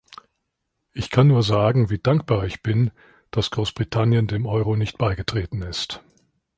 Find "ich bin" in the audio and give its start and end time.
2.45-2.89